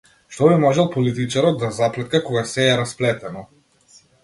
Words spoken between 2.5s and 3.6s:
сѐ е расплетено?